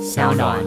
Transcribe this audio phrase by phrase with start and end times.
[0.00, 0.64] 小暖。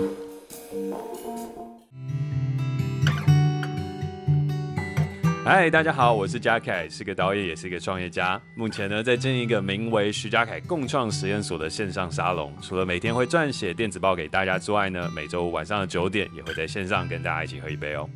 [5.45, 8.41] 嗨，大家好，我是嘉凯，是个导演，也是一个创业家。
[8.55, 12.53] 目前呢，在经营一个名为徐嘉凯共创实验所的线上沙龙。
[12.61, 18.09] 除了每天会撰写电子报给大家之外呢，每周五晚上的九点也会在线上跟大家一起喝一杯哦。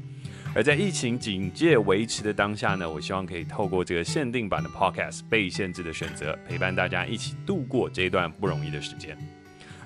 [0.54, 9.16] 而在疫情警戒维持的当下呢，我希望可以透过这个限定版的 Podcast《被限制的选择》，陪伴大家一起度过这一段不容易的时间。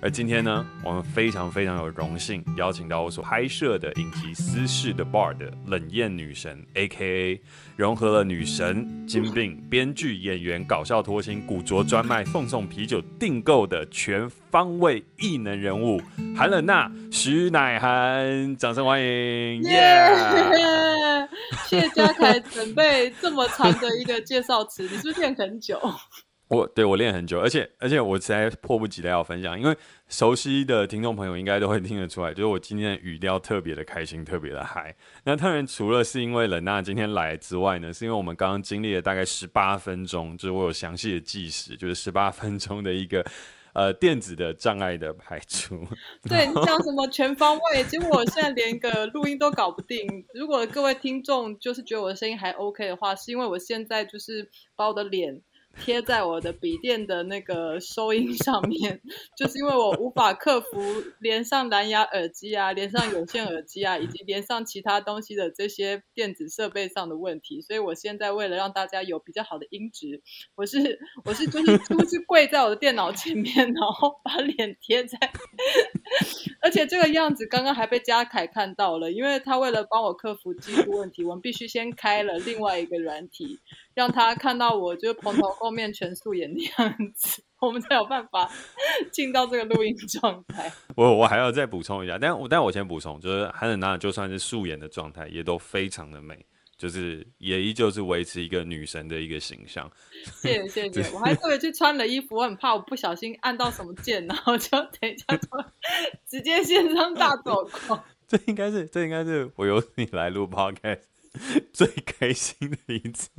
[0.03, 7.41] 而今天呢，我们非常非常有荣幸邀请到我所拍摄的影集《私事的 Bar》的冷艳女神，A.K.A.
[7.77, 16.01] 融合了女神、金病、编剧、演员、搞笑脱星、古着专卖、奉送啤酒订购的全方位异能人物
[16.35, 19.63] 韩冷娜徐乃涵，掌声欢迎！
[19.63, 21.29] 耶、yeah!
[21.69, 25.79] 谢谢嘉凯准备这么长的一个介绍词，你是不是练很久？
[26.53, 29.75] 我对我练很久，而且而且我实在迫不及待要分享，因为
[30.07, 34.95] 熟悉的听众朋友应该都会听得出来，就是我今天的语调特别的开心，特别的嗨。
[35.23, 43.25] 那当然除了是因为冷娜今天来之外呢，是因为我们刚刚经历了大概十八分钟，就是我有详细的计时，就是十八分钟的一个
[43.73, 45.87] 呃电子的障碍的排除。
[46.29, 47.83] 对，你讲什么全方位？
[47.85, 50.05] 结果我现在连个录音都搞不定。
[50.35, 55.41] 如果各位听众就是觉得我的声音还 OK 的话，是因为我现在就是把我的脸。
[55.79, 59.01] 贴在我的笔电的那个收音上面，
[59.37, 60.67] 就是因为我无法克服
[61.19, 70.21] 连上蓝牙耳机啊，连上有线耳机啊，以及连上其他东西的这些电子设备上的问题，所以我现在为了让大家有比较好的音质，
[70.55, 75.17] 我是我是就是 就是跪在我的电脑前面，然后把脸贴在，
[76.63, 83.59] 而且这个样子刚刚还被嘉凯看到了，因为他为了帮我克服技术问题，我们必须先开了另外一个软体。
[83.93, 88.49] 让他看到我就是蓬头垢面全素颜的样子，我们才有办法
[89.11, 90.71] 进到这个录音状态。
[90.97, 96.45] 我我还要再补充一下，但我但我先补充，就是韩冷娜就算是素颜的状态，也都非常的美，
[96.83, 99.89] 就是也依旧是维持一个女神的一个形象。
[100.41, 105.47] 谢谢谢谢，我还特别去穿了衣服，我很怕我不小心按到什么键，然后就等一下就
[106.27, 108.03] 直接线上大走光。
[108.27, 111.03] 这应该是这应该是我由你来录 Podcast
[111.71, 113.29] 最开心的一次。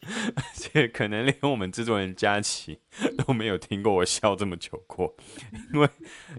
[0.36, 2.78] 而且可能连我们制作人佳琪
[3.18, 5.14] 都没有听过我笑这么久过，
[5.74, 5.88] 因为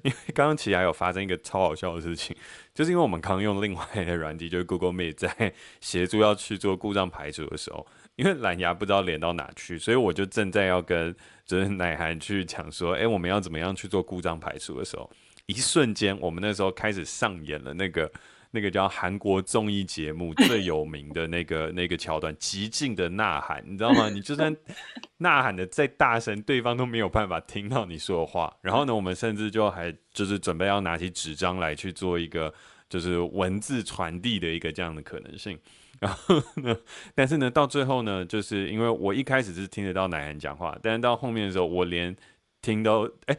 [0.04, 2.36] 因为刚刚其实还有发生一个超好笑的事情，
[2.74, 11.16] 就是因为我们刚用另外的软体，就是 Google Meet 在协助要去做故障排除的时候，因为蓝牙不知道连到哪去，所以我就正在要跟
[11.46, 15.10] 就是乃涵去讲说，哎，我们要怎么样去做故障排除的时候，
[15.46, 18.12] 一瞬间我们那时候开始上演了那个。
[18.52, 24.10] 那个叫韩国综艺节目最有名的那个那个桥段，极尽的呐喊，你知道吗？
[24.10, 24.56] 你就算
[25.18, 28.58] 呐喊的再大声，对方都没有办法听到你说的话。
[28.62, 32.52] 然后呢，我们甚至就还就是准备要拿起纸张来去做一个
[32.90, 35.60] 就是文字传递的一个这样的可能性。
[36.00, 36.76] 然后呢，
[37.14, 42.16] 但是呢，到最后呢，就是因为我一开始是听得到奶涵讲话，但是到后面的时候，我连
[42.62, 43.38] 听都哎，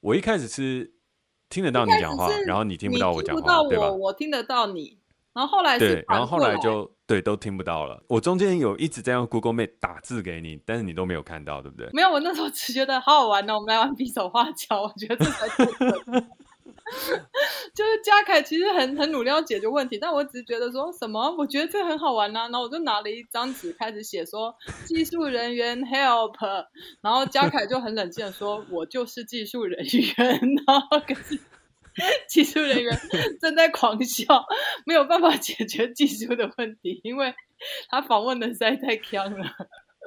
[0.00, 0.95] 我一开始是。
[1.48, 3.90] 听得到你讲话，然后你听不到我讲话，我对吧？
[3.90, 4.98] 我听得到你，
[5.32, 8.02] 然后后来是对，然后后来就对，都听不到了。
[8.08, 11.88] 我中间有一直在用 Google Meet 打字给你，但是你都没有看到，对不对？
[11.92, 15.64] 没有，我那时候只觉得好好玩呢，我们来玩比手画脚，我觉得这才是。
[17.74, 24.54] 就是嘉凯其实很很努力要解决问题，但我只是觉得说什么，我觉得这很好玩呐、啊，然后我就拿了一张纸开始写说
[24.84, 26.36] 技术人员 help，
[27.02, 31.38] 然后嘉凯就很冷静的说，我就是技术人员，然后可是
[32.28, 32.96] 技术人员
[33.40, 34.44] 正在狂笑，
[34.86, 37.34] 没有办法解决技术的问题，因为
[37.88, 39.46] 他访问的实在太锵了。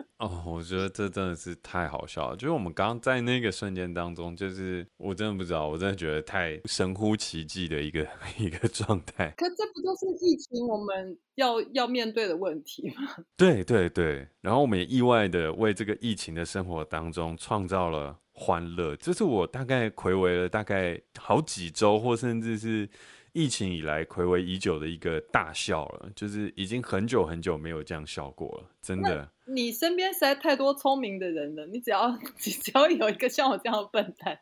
[0.20, 2.36] 哦，我觉得这真的是太好笑了。
[2.36, 8.06] 就是我们刚刚在那个瞬间当中，就是我真的不知道，我真的觉得太神乎其技的一个
[8.38, 9.34] 一个状态。
[9.38, 13.16] 可这不就是疫情我们要要面对的问题吗？
[13.38, 18.96] 对对对，然后我们也意外的为这个疫情的生活当中创造了欢乐。
[18.96, 22.90] 这是我大概回违了大概好几周，或甚至是。
[23.32, 29.30] 疫情以来睽违已久的一个大笑了，就是已经很久很久没有这样笑过了，真的。
[29.54, 32.10] 你身边实在太多聪明的人了，你只要
[32.46, 34.40] 你只要有一个像我这样的笨蛋，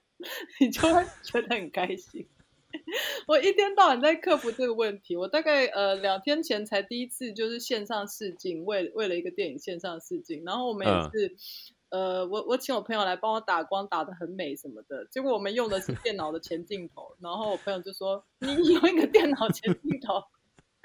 [0.59, 2.27] 你就会觉得很开心。
[3.27, 11.27] 我一天到晚在克服这个问题，我大概呃两天前才第一次就是线上试镜，为为了一个电影线上试镜，然后我们也是。
[11.27, 11.37] 嗯
[11.89, 15.05] 呃，我我请我朋友来帮我打光，打的很美什么的。
[15.09, 20.21] 结果我们用的是电脑的前镜头，然后我朋友就说：“你用一个电脑前镜头，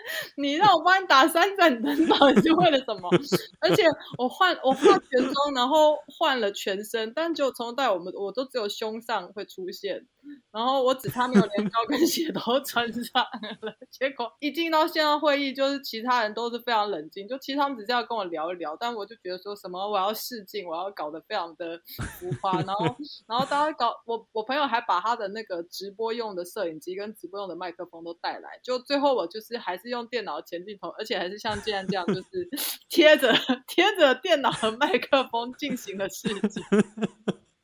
[0.36, 3.08] 你让我帮你打三盏灯，到底是为了什么？”
[3.60, 3.82] 而且
[4.18, 10.06] 我换我化全妆，然后换了全身，但就从头到尾我们我都只有胸上会出现，
[10.50, 13.22] 然后我只差没有连高跟鞋都穿上
[13.62, 21.80] 了， 结果一进到线上会议，就是其他人都是非常冷静，就其实他们只是要跟我聊一聊，但我就觉得说什么我要试镜，我要搞得非常的
[22.18, 22.84] 浮夸，然后
[23.26, 32.48] 然后当时搞我我朋友还把他的那个直播用的摄影机跟直播用的麦克风都带来，就最后我就是还是用电脑前镜头，而且还是像这样这样，就是
[32.90, 33.32] 贴着
[33.66, 36.62] 贴着电脑的麦克风进行了试镜。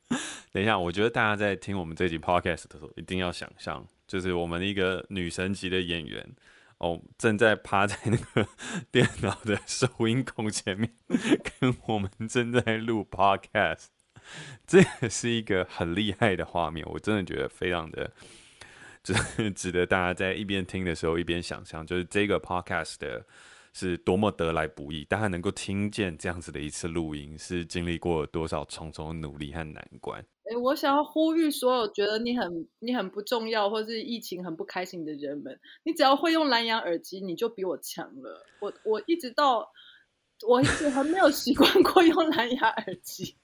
[0.51, 6.27] 等一下，我觉得大家在听我们这集 podcast 的时候，一定要想象，就是我们一个女神级的演员
[6.79, 8.47] 哦，正在趴在那个
[8.91, 10.91] 电脑的收音孔前面，
[11.59, 13.87] 跟我们正在录 podcast，
[14.65, 18.11] 这也是一个很厉害的画面，我真的觉得非常的，
[19.03, 23.25] 就是 值得大家在一边听的时候一边想象，就是这个 podcast 的。
[23.79, 30.19] 是多么得来不易，大家能够听见这样子的一次录音，是经历过多少重重努力和难关。
[30.43, 38.45] 哎，我想要呼吁所有觉得你很你很不重要，或是疫情很不开心的人们，你只要会用蓝牙耳机，你就比我强了。
[38.59, 39.71] 我我一直到
[40.45, 43.37] 我一直还没有习惯过用蓝牙耳机。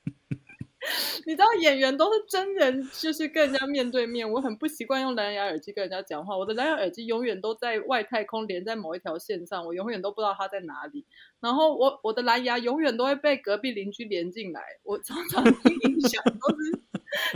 [1.26, 4.30] 你知道演员都是真人，就是跟人家面对面。
[4.30, 6.38] 我很不习惯用蓝牙耳机跟人家讲话。
[6.38, 11.06] 我的蓝牙耳机永远都在外太空连在某一条线上，我永远都不知道它在哪里。
[11.40, 14.62] 然后我我的蓝牙永远都会被隔壁邻居连进来。
[14.84, 16.80] 我常常 听音响都是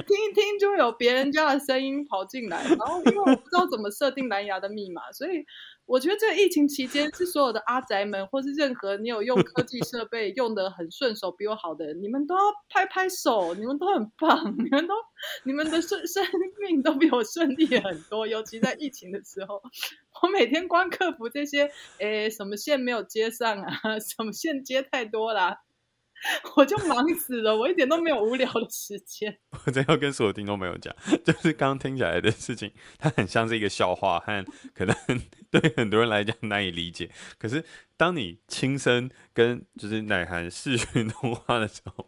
[0.06, 2.64] 听一听就有别人家的声音跑进来。
[2.64, 5.46] 然后因为我不知道怎么设定蓝牙的密码，所以。
[5.90, 14.94] 我觉得这个疫情期间，是所有的阿宅们，或是任何你有用科技设备 用得很顺手、比我好的人，你们都要拍拍手，你们都很棒，你们都
[15.46, 16.24] 你们的生生
[16.60, 18.28] 命都比我顺利很多。
[18.28, 19.64] 尤其在疫情的时候，
[20.22, 25.62] 我每天光克服这些，诶，什么线没有接上啊，什么线接太多啦。
[26.56, 29.39] 我就忙死了，我一点都没有无聊的时间。
[29.66, 30.94] 我真要跟所有听众朋友讲，
[31.24, 34.95] 就是刚刚听起来的事情，它很像是一个笑话，和可能
[35.50, 37.10] 对很多人来讲难以理解。
[37.38, 37.63] 可是
[37.95, 42.07] 当你亲身跟就是乃涵视讯通话的时候，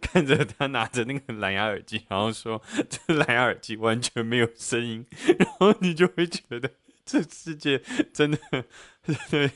[0.00, 5.06] 看着他拿着那个蓝牙耳机，然后说这蓝牙耳机完全没有声音，
[5.38, 6.70] 然后你就会觉得
[7.04, 7.80] 这世界
[8.12, 8.38] 真的
[9.30, 9.50] 对。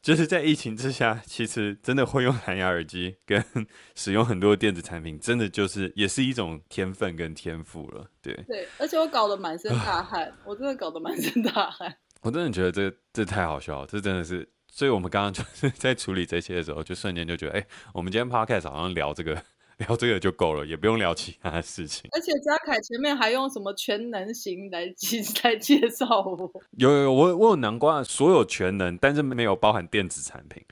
[0.00, 3.44] 就是在疫情之下，其实真的会用蓝牙耳机跟
[3.94, 8.08] 使用很多电子产品，真的就是也是一种天分跟天赋了。
[8.22, 11.96] 对对，而且我搞得满身大汗，我真的搞得满身大汗。
[12.22, 19.42] 我真的觉得这这太好笑了，这真的是，所以我们刚刚就是 在处理这些的时候，就瞬间就觉得，哎、欸，我们今天 podcast 好像聊这个。
[19.78, 22.08] 聊这个就够了，也不用聊其他的事情。
[22.12, 26.50] 而且嘉凯前面还用什么全能型来介 来介绍我？
[26.72, 30.62] 有有有，我我有南瓜所有全能，但是没有包含电子产品。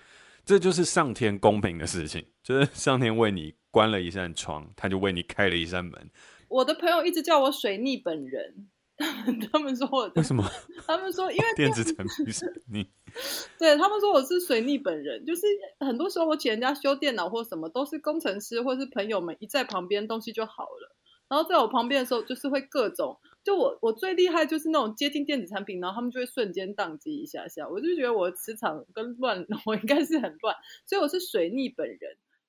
[0.44, 6.10] 这就是上天公平的事情，就是上天为你关了一扇窗，他就为你开了一扇门。
[6.48, 8.68] 我的朋友一直叫我水逆本人。
[9.52, 10.42] 他们说我为什么？
[10.86, 12.86] 他们说因为 电子产品是你。
[13.58, 15.42] 对他们说我是水逆本人，就是
[15.80, 20.96] 很多时候我请人家修电脑或什么，都是工程师或是朋友们一在旁边，东西就好了。
[21.28, 30.54] 然后在我旁边的时候，就是会各种，就我我最厉害就是那种接近电子产品，然后他们就会瞬间宕机一下下，我就觉得我的磁场跟乱，我应该是很乱，
[30.86, 31.98] 所以我是水逆本人。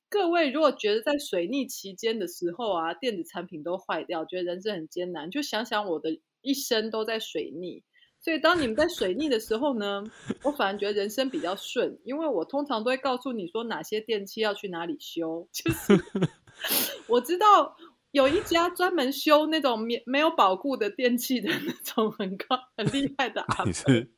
[0.09, 6.19] 各位如果觉得在水逆期间的时候啊，电子产品都坏掉，觉得人生很艰难，就想想我的。
[6.41, 7.83] 一生都在水逆，
[8.19, 10.03] 所以当你们在水逆的时候呢，
[10.43, 15.47] 我反而觉得人生比较顺，因为我通常都会告诉你说哪些电器要去哪里修。
[15.51, 16.03] 就是
[17.07, 17.75] 我知道
[18.11, 23.65] 有一家专门修那种没没有保护的电器的那种很高很厉害的阿伯。
[23.65, 24.11] 你是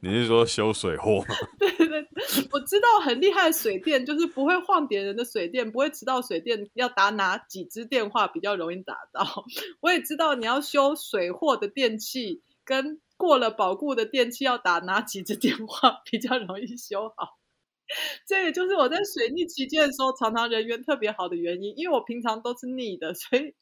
[0.00, 1.24] 你是说修水货？
[1.58, 2.06] 对对对，
[2.52, 9.44] 我知道很厉害水电，就是不会晃点人的水电，不会迟到水电，要打哪几支电话比较容易打到。
[9.80, 17.38] 我也知道你要修水货的电器，跟过了保固的电器要打哪几支电话比较容易修好。
[18.26, 23.54] 这也就是我在水逆期间的时候，常常人缘特别好的原因，因为我平常都是逆的，所以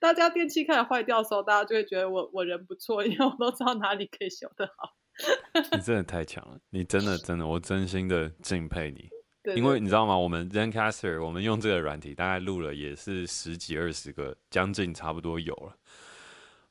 [0.00, 4.96] 大家电器开始坏掉的时候，大家就会觉得我我人不错，因为我都知道哪里可以修得好。
[5.72, 9.08] 你真的太强了，你真的真的，我真心的敬佩你。
[9.42, 10.16] 对 对对，因为你知道吗？
[10.16, 15.76] 我们 Zencastr 我们用这个软体，大概录了也是十几二十个，将近差不多有了。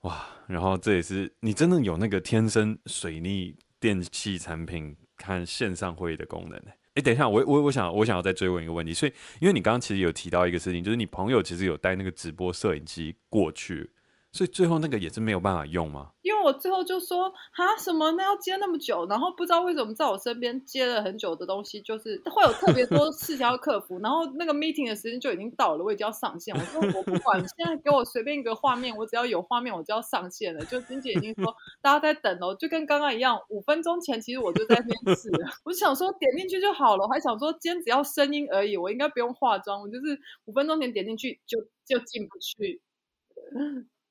[0.02, 0.28] 哇！
[0.48, 6.58] 然后这也是你真的有那个天生水逆电器产品看线上会议的功能。
[6.94, 13.90] 哎，等一下，我我我想我想要再追问一个问题，所以因为你刚刚其实有提到一个事情，就是你朋友其实有带那个直播摄影机过去。
[14.32, 16.12] 所以最后那个也是没有办法用吗？
[16.22, 26.56] 因为我最后就说啊什么那要接那么久，然后不知道为什么在我身边接了很久的东西，就是会有特别多 事情要克服，然后那个 meeting 的时间就已经到了，我已经要上线。
[26.56, 30.64] 我说我不管，现在给我随便一个画面，我只要有画面我就要上线了。
[30.66, 35.50] 就经姐已经说大家在等哦，就跟刚刚一样，五分钟前其实我就在面试了。
[35.66, 42.82] 我想说点进去就好了，我还想说今天只要声音而已，我应该不用化妆，我就是五分钟前点进去就就进不去。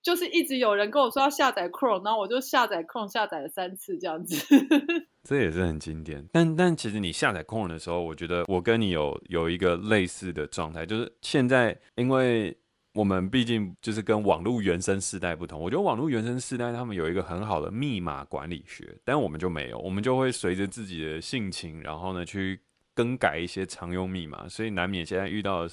[0.08, 4.42] 就是一直有人跟我说要下载 Chrome，然后我就下载 Chrome 下载了三次这样子。
[5.22, 6.26] 这也是很经典。
[6.32, 12.56] 但但其实你下载 Chrome 的时候，我觉得我跟你有有一个类似的状态，就是现在因为
[12.94, 22.58] 我们毕竟就是跟网络原生世代不同，我觉得网络原生世代他们有一个很好的密码管理学，但我们就没有，我们就会随着自己的性情，然后呢去。
[22.98, 25.64] 更改一些常用密码，所以难免现在遇到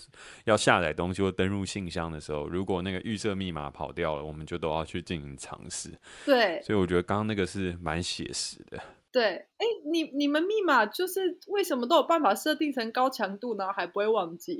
[0.43, 5.89] 要下载东西或登入信箱的时候，如果那个预设密码跑掉了，我们就都要去进行尝试。
[6.23, 8.79] 对，所以我觉得刚刚那个是蛮写实的。
[9.11, 9.23] 对，
[9.57, 13.73] 哎，你你们密码就是为什么都有办法设定成高强度呢？
[13.73, 14.59] 还不会忘记？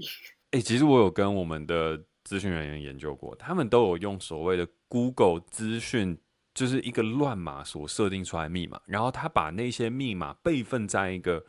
[0.50, 1.96] 哎，其实我有跟我们的
[2.28, 6.18] 咨询人员研究过，他们都有用所谓的 Google 资讯，
[6.56, 11.46] 就是一个乱码所设定出来的密码，然后他把那些密码备份在一个。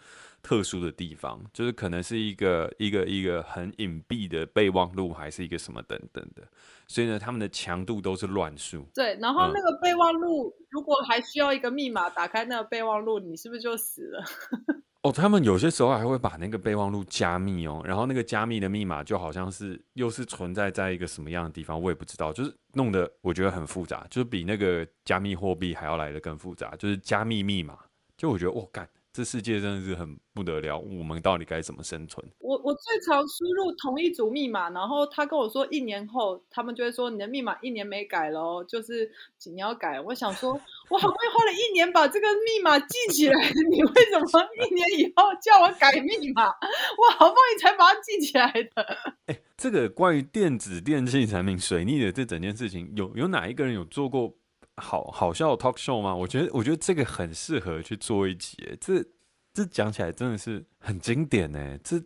[0.46, 6.42] 特殊的地方，就是可能是一个一个一个很隐蔽的备忘录，还是一个什么等等的，
[6.86, 8.86] 所以呢，他们的强度都是乱数。
[8.94, 14.24] 对，然后那个备忘录、嗯、如果还需要一个密码打开那个备忘录，你是不是就死了？
[15.02, 27.76] 哦，他们有些时候还会把那个备忘录加密哦，然后那个加密的密码就好像是又是存在在一个什么样的地方，我也不知道，就是弄得我觉得很复杂，就是比那个加密货币还要来的更复杂，就是加密密码，
[28.16, 28.84] 就我觉得我干。
[28.84, 32.22] 哦这世界真的是很不得了，我们到底该怎么生存？
[32.38, 39.10] 我我最常输入同一组密码，然后他跟我说一年后，他们就会说你的密码一年没改了哦，就是
[39.46, 39.98] 你要改。
[40.02, 40.52] 我想说，
[40.90, 46.48] 我好不容易花了一年把这个密码记起来，你为什么一年以后叫我改密码？
[46.48, 48.82] 我好不容易才把它记起来的。
[49.28, 54.34] 哎，这个关于电子电器产品水逆的这整件事情，有有哪一个人有做过？
[54.76, 56.14] 好好笑的 talk show 吗？
[56.14, 58.56] 我觉得，我觉得这个很适合去做一集。
[58.80, 59.04] 这
[59.52, 61.78] 这讲起来真的是很经典呢。
[61.82, 62.02] 这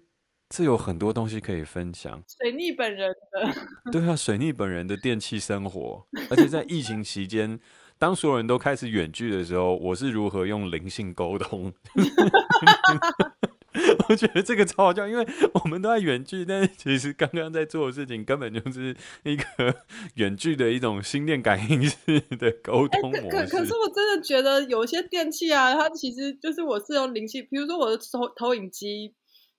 [0.49, 2.23] 这有很多东西可以分享。
[2.41, 7.59] 水逆本人的，对啊，水逆本人的电器生活，而且在疫情期间，
[7.99, 11.73] 当所有人都开始远距的时候，我是如何用灵性沟通？
[14.09, 15.25] 我觉得这个超好笑，因为
[15.55, 19.45] 我们都在远距，但是其实刚刚在做的事情根本就是一个
[20.17, 21.97] 远距的一种心电感应式
[22.39, 23.37] 的沟通模式。
[23.37, 29.15] 欸、可可是我真的觉得有些电器啊，它其实就是我是用灵气，比如说我的投投影机，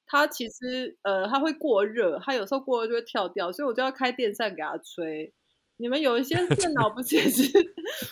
[0.06, 5.34] 它其实呃它会过热，它有时候过热就会跳掉，所以我就要开电扇给它吹。
[5.77, 7.44] 你们有一些 电脑不是也是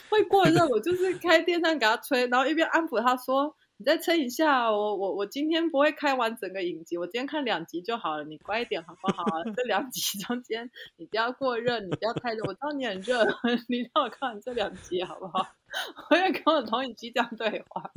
[0.10, 3.54] 会过热，我就是开电扇给它吹，然后一边安抚它说。
[3.80, 9.24] 你再撑一下，我我我今天不会开完整个影集，我今天看两集就好了，你乖一点好不好？
[9.56, 13.24] 这两集中间你不要过热，你不要太热，我知道你很热，
[13.70, 15.48] 你让我看完这两集好不好？
[16.12, 17.90] 我也跟我投影机这样对话，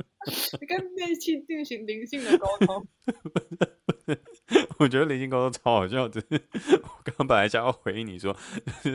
[0.69, 2.87] 跟电器进行灵性的沟通。
[4.79, 6.27] 我觉得灵性沟通超好笑，就是
[6.81, 8.33] 我刚刚本来想要回应你说，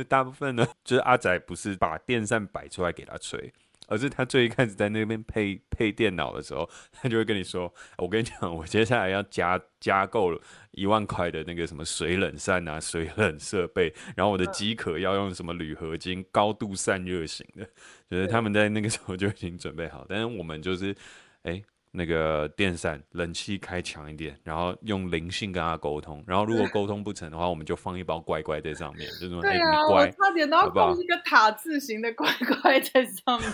[0.09, 3.52] 大部分呢，就是阿宅不是把电扇摆出来给他吹。
[3.88, 10.40] 而是他最一开始在那边配配电脑的时候，他就会跟你说：“我跟你讲，我接下来要加加购
[10.71, 17.64] 一万块的那个什么水冷扇啊，水冷设备，然后我的机壳要用什么铝合金高度散热型的，
[18.09, 20.95] 就是他们在那个时候就已经准备好，但是我们就是，
[21.42, 32.30] 哎。”那个电扇冷气开强一点，然后用灵性跟他沟通，然后如果沟通不成的话，我们就放一包乖乖在上面，就是说对啊，欸、乖我差点都要放一个塔字形的乖
[32.62, 33.50] 乖在上面。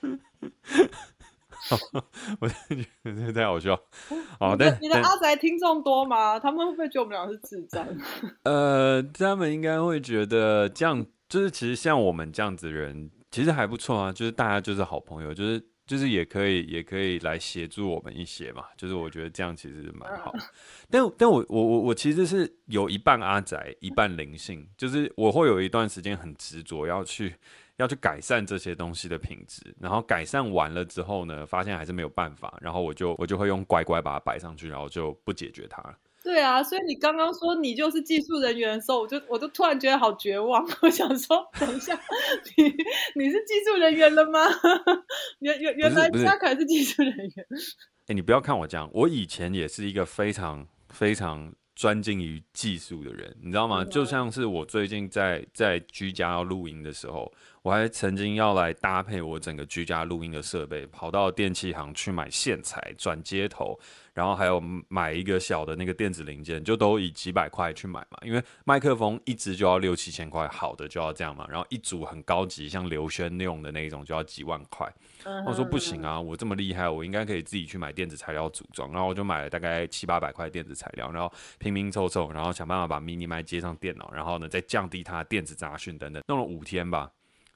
[2.40, 3.80] 我真的觉得这太好笑。
[4.40, 6.38] 好，但你的阿宅听众多吗？
[6.38, 7.86] 他们会不会觉得我们俩是智障？
[8.42, 15.64] 呃，他们应该会觉得这样，就是其实像我们这样子的人，其实还不错啊，就是大家就是好朋友，就是。
[15.86, 18.64] 就是也可以，也可以来协助我们一些嘛。
[18.76, 20.32] 就是我觉得这样其实蛮好。
[20.90, 24.66] 但但我我我我其实是有一半阿宅，一半灵性。
[24.76, 27.34] 就是我会有一段时间很执着要去
[27.76, 35.98] 要去改善这些东西的品质，然后改善完了之后呢，发现还是没有办法，然后我就我就会用乖乖把它摆上去，然后就不解决它了。
[36.24, 40.64] 对啊，所以你刚刚说你就是技术人员的时候，我就我就突然觉得好绝望。
[40.80, 41.98] 我想说，等一下，
[42.56, 42.64] 你
[43.22, 44.40] 你是技术人员了吗？
[45.40, 47.46] 原原原来嘉凯是技术人员。
[48.02, 53.84] 哎、欸，你不要看我这样，我以前也是一个非常非常专精于技术的人，你知道吗？
[53.84, 63.78] 就像是我最近在在居家要录音的时候，我还曾经要来搭配我整个居家录音的设备，跑到电器行去买线材、转接头，
[64.14, 68.18] 然后还有买一个小的那个电子零件，就都以几百块去买嘛。
[68.22, 71.46] 因为麦克风一支就要六七千块，好的就要这样嘛。
[71.48, 74.92] 然后一组很高级，像刘轩那种的那种，就要几万块。
[75.46, 78.90] 我说不行啊，我这么厉害，我应该可以自己去买电子材料组装。
[78.92, 87.10] 然后我就买了大概七八百块电子材料，然后拼拼凑凑，然后想办法把 mini 麦接上电脑，然后呢再降低它的电子杂讯等等，弄了五天吧。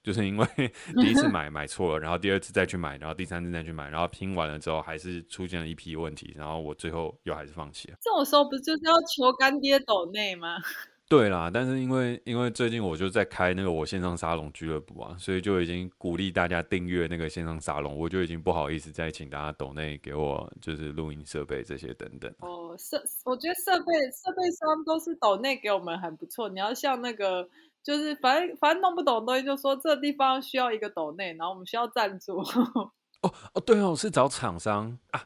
[0.06, 0.46] 就是因为
[1.02, 7.96] 第一次买买错了，然后第二次再去买，然后第三次再去买，然后拼完了之后还是出现了一批问题，然后我最后又还是放弃了。
[8.00, 10.58] 这种时候不就是要求干爹抖内吗？
[11.08, 22.32] 对啦，但是因为因为最近我就在开那个我线上沙龙俱乐部啊，所以就已经鼓励大家订阅那个线上沙龙，我就已经不好意思再请大家抖内给我就是录音设备这些等等。
[22.40, 27.48] 哦，设我觉得设备设备商都是抖内给我们很不错，你要像那个
[27.86, 32.38] 就是反正反正弄不懂的东西就说这地方需要一个斗内，然后我们需要赞助。
[33.22, 35.22] 哦哦对哦，是找厂商啊，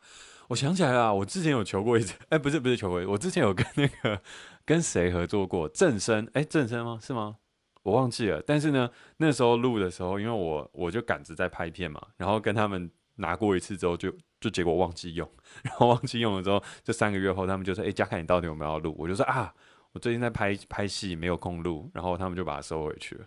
[0.48, 4.20] 我想起来了，我之前有求过一次，哎不是不是求过，我之前有跟那个。
[4.66, 5.68] 跟谁合作过？
[5.70, 6.96] 正生，哎，正生吗？
[7.02, 7.38] 是吗？
[7.82, 8.40] 我忘记了。
[8.46, 15.28] 但是呢，那时候录的时候，因为我我就赶着在拍片嘛，然后跟他们拿过一次之后就，就结果忘记用，
[15.64, 19.52] 然后忘记用了之后，这三个月后，他们就说：“哎，嘉凯，你到底有没有录？”我就说：“啊，
[19.92, 23.24] 我最近在拍拍戏，没有空录。”然后他们就把它收回去了。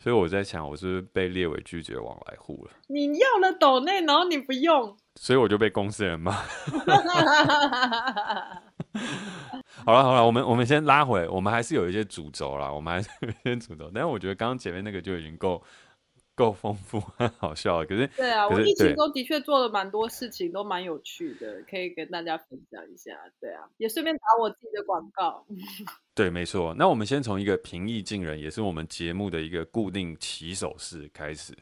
[0.00, 2.70] 所以我在想，我是不是被列为拒绝往来户了？
[2.86, 6.30] 你要了抖内，然后你不用，所以我就被公司人骂。
[9.84, 13.90] 好了好了，我们我们先拉回，我们还是有一些主轴啦，我们还是有一些主轴。
[13.92, 15.60] 但是我觉得刚刚前面那个就已经够
[16.38, 17.84] 够丰富 很好笑。
[17.84, 23.10] 可是对啊，我疫情中的确做了蛮多事情，都蛮有趣的，可以跟大家分享一下。
[23.40, 25.44] 对啊，也顺便打我自己的广告。
[26.14, 26.74] 对，没错。
[26.78, 31.52] 那我们先从一个平易近人，也是我们节目的一个固定起手式开始。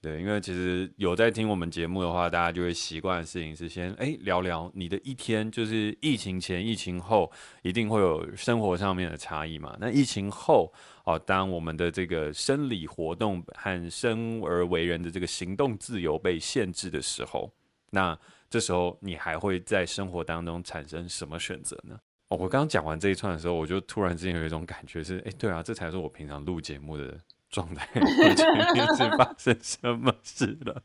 [0.00, 7.28] 对，因为其实有在听我们节目的话，大家就会习惯的事情是先哎聊聊你的一天，就是疫情前、疫情后，
[7.62, 9.76] 一定会有生活上面的差异嘛。
[9.80, 17.52] 那疫情后哦，当我们的这个生理活动和生而为人的这个行动自由被限制的时候，
[17.90, 18.16] 那
[18.48, 21.98] 这时候你还会在生活当中产生什么选择呢？
[22.28, 27.18] 哦，我刚刚讲完这一串的时候，我就突然之间有一种感觉是，哎，对啊，这才是我平常录节目的。
[27.50, 27.86] 状态，
[28.96, 30.82] 是发生什么事了？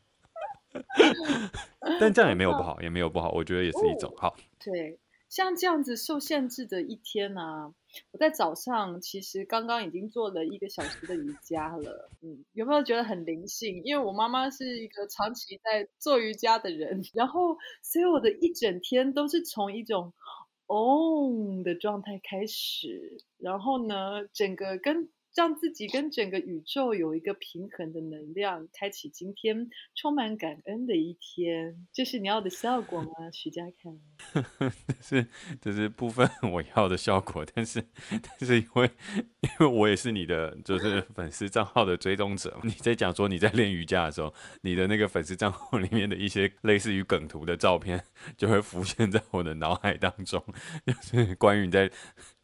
[2.00, 4.34] 但这样也没有不好，也没有不好，我觉得也是一种好。
[4.58, 4.98] 对，
[5.28, 7.74] 像这样子受限制的一天呢、啊，
[8.10, 12.10] 我在早上其实刚刚已经做了一个小时的瑜伽了。
[12.22, 13.80] 嗯，有没有觉得很灵性？
[13.84, 20.12] 因为我妈妈是一个长期在做瑜伽的人， 然后所以我的一整天都是从一种
[20.66, 25.08] 嗡的状态开始，然后呢，整个跟。
[25.34, 33.90] 让自己跟整个宇宙有一个平衡的能量，开启今天充满感恩的一天，这是你要的效果吗，徐佳凯？
[34.88, 35.26] 这是
[35.60, 37.84] 这是部分我要的效果，但是
[38.22, 38.90] 但是因为
[39.40, 48.04] 因为我也是你的就是粉丝账号的追踪者，你在讲说你在练瑜伽的时候，你的那个粉丝账号里面的一些类似于梗图的照片
[48.36, 50.42] 就会浮现在我的脑海当中，
[50.86, 51.90] 就是关于你在。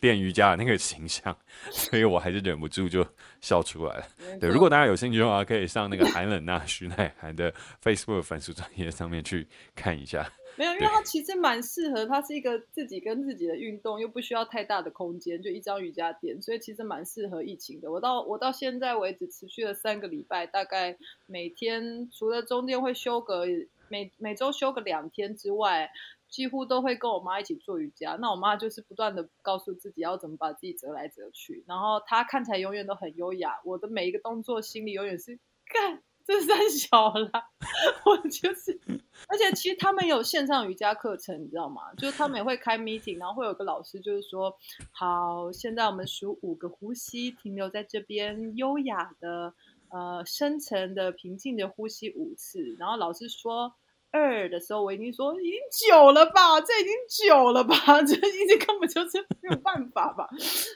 [0.00, 1.36] 练瑜伽的那个形象，
[1.70, 3.06] 所以我还是忍不住就
[3.40, 4.04] 笑出来了。
[4.40, 10.30] 对，如果大家有兴趣的话，可以上那个韩冷娜徐乃涵的 Facebook 粉丝专页上面去看一下。
[10.56, 17.90] 没有，因为它其实蛮适合，它是一个自己跟自己的运动，又不需要太大的空间，就一张瑜伽垫，所以其实蛮适合疫情的。
[17.90, 23.44] 我到我到现在为止持续了三个礼拜，大概每天除了中间会休个
[23.88, 25.90] 每每周休个两天之外。
[26.30, 37.50] 几乎都会跟我妈一起做瑜伽，那我妈就是不断的告诉自己要怎么把自己折来折去，然后她看起来永远都很优雅，我的每一个动作心里永远是干这三小啦，
[38.06, 38.78] 我就是，
[39.26, 41.92] 而且其实他们有线上瑜伽课程，你知道吗？
[41.94, 44.56] 就是他们也会开 meeting，然后会有个老师就是说，
[44.92, 49.52] 好，现在我们数五个呼吸，停留在这边，优雅的，
[49.88, 53.74] 呃，深层的、平静的呼吸五次，然后老师说。
[54.12, 55.54] 二的时候，我已经说已经
[55.88, 56.92] 久了吧，这已经
[57.28, 60.28] 久了吧， 这已经根本就是没有办法吧。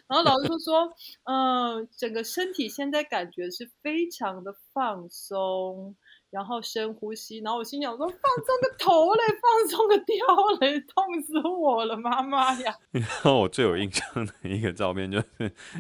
[0.09, 0.93] 然后老师就说，
[1.25, 5.97] 嗯、整个身体现在感觉是非常的放松。
[6.35, 10.17] 然后深呼吸，然后我心想说：“放松个头嘞，放松个雕
[10.61, 15.27] 嘞，痛死我了，妈妈呀！” 然后我最有印象的一个照片，就是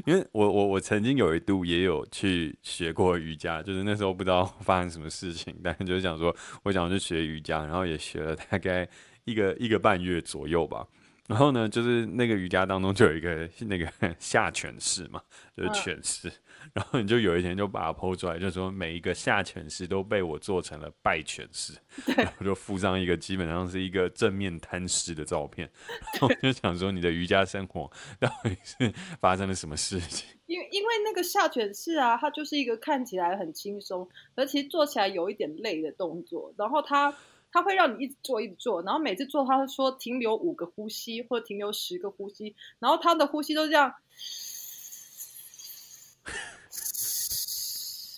[0.06, 8.88] 因为我我我曾经有一度也有去学过瑜伽，就是那时候不知道发生什么事情，但是就是想说我想去学瑜伽，然后也学了大概
[9.24, 10.86] 一个一个半月左右吧。
[11.26, 15.22] 然后呢，就是那个瑜伽当中就有一个那个 下犬式嘛，
[15.56, 16.28] 就是犬式。
[16.28, 16.32] 嗯
[16.72, 21.74] 然后你就有一天就把它 po 出来，就说每一个下犬式都被我做成了拜犬式，
[22.16, 25.70] 然后就附上一个基本上是一个正面瘫式的照片。
[26.14, 30.26] 然后就想说你的瑜伽生活到底是 发生了什么事情？
[30.46, 36.50] 因为因为那个下犬式啊，它就是一个看起来很轻松，而其实做起来有一点累的动作。
[36.56, 37.14] 然后它
[37.54, 43.94] 它会让你一直做一直做，然后每次做它会说停留五个呼吸或停留十个呼吸，然后它的呼吸都这样。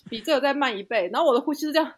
[0.09, 1.93] 比这个再慢一倍，然后我的呼吸是这样，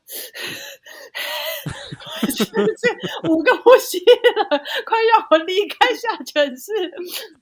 [3.30, 6.74] 五个呼吸了，快让我离开下犬式。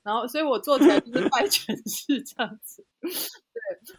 [0.03, 2.85] 然后，所以我做起来就是败犬式这样子。
[3.01, 3.09] 对，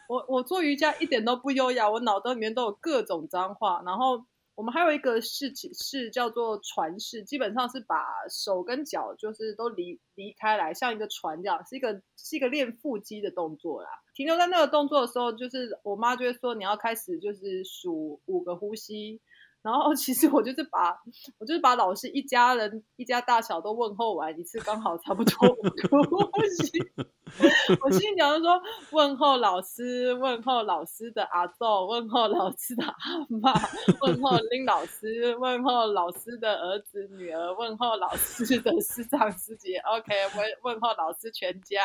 [0.08, 4.24] 我，我做瑜伽一点都不优雅，我脑袋里面都有各种脏话，然后。
[4.58, 13.88] 我们还有一个式是叫做船式，基本上是把手跟脚就是都离离开来，像一个船这样，是一个是一个练腹肌的动作啦。
[14.16, 19.20] 停留在那个动作的时候，就是我妈就会说你要开始就是数五个呼吸。
[19.60, 20.96] 然后其实我就是把，
[21.38, 26.80] 我就是把老师一家人一家大小都问候完一次，刚好差不多五个呼吸。
[27.82, 28.58] 我心里想说，
[28.92, 32.94] 问候老师，问候老师的阿豆，问候老师的阿
[33.28, 33.52] 妈，
[34.00, 39.76] 问候林老师，问候老师的儿子女儿，问候老师的师长师姐。
[39.78, 41.82] OK，问问候老师全家，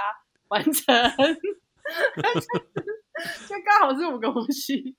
[0.47, 0.95] 完成，
[3.49, 4.95] 就刚好是五个呼吸。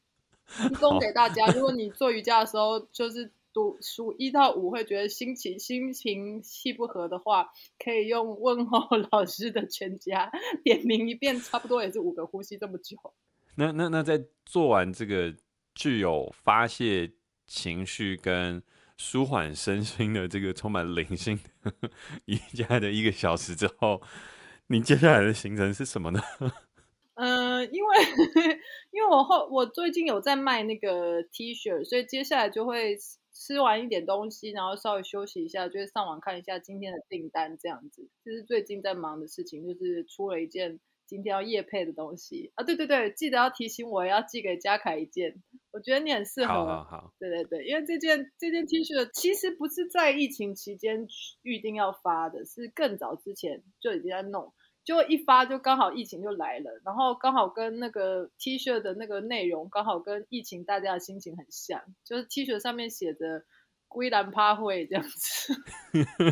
[0.69, 8.81] 提供给大家，如果你做瑜伽的时候，就是读数一到五，会觉得心情心情气不合的话，可以用问候
[9.13, 10.31] 老师的全家
[10.63, 12.97] 点名一遍，差不多也是五个呼吸这么久。
[13.57, 15.33] 那那那在做完这个
[15.75, 17.13] 具有发泄
[17.47, 18.63] 情绪跟
[18.97, 21.73] 舒缓身心的这个充满灵性的
[22.27, 24.03] 瑜伽的一个小时之后，
[24.69, 26.21] 你接下来的行程是什么呢？
[27.73, 27.97] 因为
[28.91, 32.97] 因为我后我最近有在卖那个 T 恤，所以接下来就会
[33.33, 38.09] 吃完一点东西，然后稍微休息一下，就是上网看一下今天的订单，这样子。
[38.25, 46.53] 就是最近在忙的事情，就是出了一件今天要夜配的东西啊，对对对，记得要提醒我要寄给嘉凯一件，我觉得你很适合。
[46.53, 51.07] 好好好，对对对，因为这件这件 T 恤其实不是在疫情期间
[51.43, 54.53] 预定要发的，是更早之前就已经在弄。
[54.85, 63.45] 就一发就刚好疫情就来了，然后刚好跟那个 T 恤的那个内容刚好跟疫情大家的心情很像，就是 T 恤上面写着
[63.89, 65.55] “归兰趴会”这样子。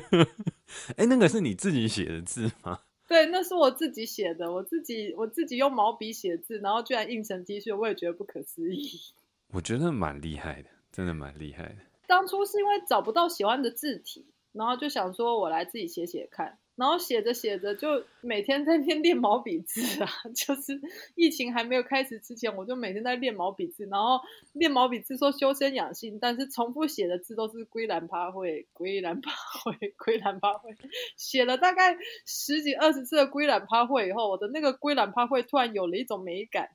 [0.96, 2.80] 哎，那个是你自己写的字吗？
[3.08, 9.00] 对，那是我自己写的，我自己我自己用毛笔写字，然后居然印成 T 恤，我也觉得不可思议。
[9.48, 11.76] 我觉得蛮厉害的，真的蛮厉害的。
[12.06, 16.58] 当初是因为找不到喜欢的字体，然后就想说我来自己写写看。
[16.82, 20.10] 然后写着写着，就每天在练练毛笔字啊。
[20.34, 20.80] 就是
[21.14, 23.86] 疫情还没有开始之前，我就每天在练毛笔字。
[23.86, 24.20] 然后
[24.52, 29.30] 练毛笔字说修身养性，但是重复写的字都是归兰趴会，归兰趴
[29.62, 30.74] 会，归兰趴会。
[31.16, 36.68] 写了大概十几二十次的归兰趴会以后，我的那个归兰趴会突然有了一种美感，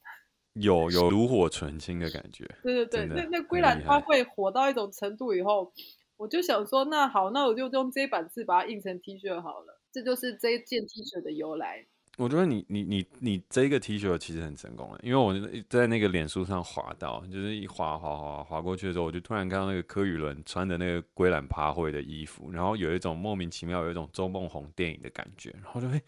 [0.53, 2.45] 有有炉火纯青的感觉。
[2.63, 5.73] 对对对，那那归兰趴会火到一种程度以后，
[6.15, 9.76] 我就想说，那好，那我就用这版字把它印成 T 恤好了。
[9.97, 11.83] 这就是这件 T 恤的由来。
[12.17, 15.33] 我觉得你你你你这个 T 恤其实很成功的，因为我
[15.67, 25.99] 在那个脸书上滑到，就是一滑滑滑滑过去的时候，我就突然看到那个柯宇伦穿的那个归兰趴会的衣服，然后有一种莫名其妙有一种周梦红电影的感觉，然后就哎，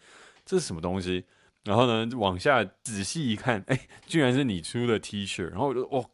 [0.44, 1.24] 这是什么东西？
[1.64, 6.04] 然后呢，往下仔细一看，哎，居然是你出的 T 恤，然后我就哇，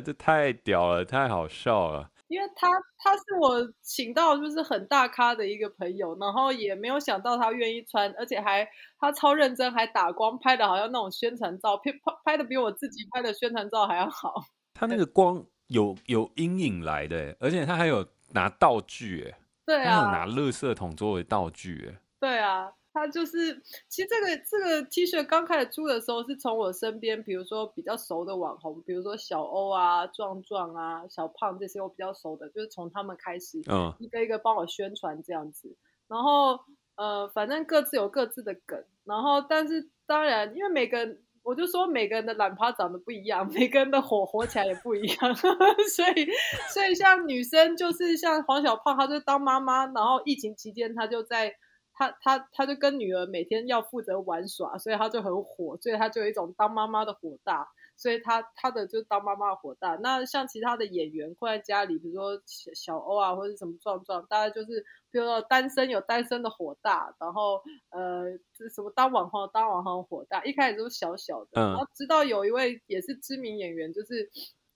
[0.00, 2.10] 这太屌了，太好笑了。
[2.28, 8.68] 因为他他是我请到就是很大咖的一个朋友，然后也没有想到他愿意穿，而且还
[9.00, 14.34] 他超认真，还打光拍的好像那种宣传照片，拍拍的比我自己拍的宣传照还要好。
[14.74, 22.72] 他那个光有有阴影来的，而且他还有拿道具，哎，对啊，他有拿垃圾桶作为道具，哎，对啊。
[22.98, 35.76] 他就是，其实这个这个 T 恤刚开始出的时候，是从我身边，比如说比较熟的网红，比如说小欧啊、壮壮啊、小胖这些我比较熟的，就是从他们开始，嗯，一个一个帮我宣传这样子。
[36.08, 36.58] 然后
[36.96, 38.82] 呃，反正各自有各自的梗。
[39.04, 45.34] 然后，但是当然，因为每个人，我就说每个人的懒趴长得不一样，每个人的火火起来也不一样，
[45.94, 46.28] 所以
[46.74, 51.54] 所以像女生就是像黄小胖，她就当妈妈，然后疫情期间她就在。
[51.98, 57.68] 他他他就跟女儿每天要负责玩耍，所以他就很火，所以他就有一种当妈妈的火大。
[57.96, 59.96] 所以他他的就当妈妈的火大。
[59.96, 68.30] 那像其他的演员困在家里，比如说小小欧啊，或者什么壮壮，大家就是比如说单身有单身的火大，然后呃，
[68.72, 74.30] 什么当网红当网红火大，一开始都是小小的，然后直到有一位也是知名演员，就是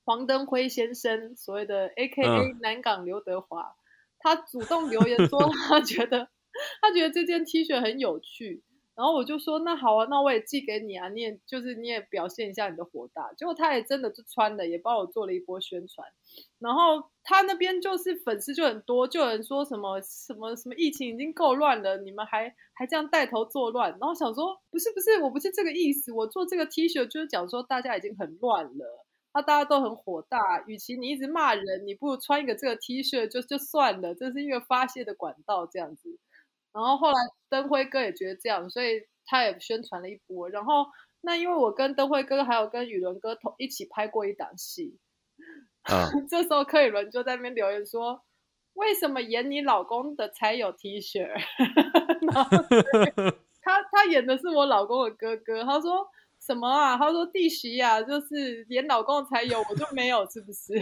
[0.05, 3.77] 黄登辉先生，所谓的 AKA 南港刘德华，
[4.19, 6.29] 他主动留言说 他觉得
[6.81, 8.63] 他觉得这件 T 恤很有趣。
[8.95, 13.33] 然后我就说，那好啊，那我也寄给你啊，你也就是你也表现一下你的火大。
[13.33, 16.07] 结果他也真的就穿了，也帮我做了一波宣传。
[16.59, 23.91] 然后他那边就是粉丝就很多，就有人说什么什么什么疫情已经够乱了，你们还还这样带头作乱。
[23.93, 30.63] 然后想说，不是不是，我不是这个意思，我做这个 T 恤就是讲说大家已经很乱了，那大家都很火大。
[30.67, 36.19] 与其你一直骂人，你不如穿一个这个 T 恤就就算了，这是一个发泄的管道，这样子。
[36.73, 37.17] 然后后来
[37.49, 40.49] 灯辉哥也觉得这样，所以他也宣传了一波。
[40.49, 40.87] 然后
[41.21, 44.99] 那因为我跟灯辉哥还有跟宇伦哥同一起拍过一档戏，
[45.83, 48.23] 啊、 这时候柯宇伦就在那边留言说
[48.75, 51.27] ：“为什么演你老公的才有 T 恤？”
[52.33, 52.51] 然后
[53.63, 56.09] 他他演的是我老公的哥哥，他说。
[56.45, 56.97] 什么啊？
[56.99, 60.75] 他说弟媳呀，就是演老公才有，我就没有，是不是？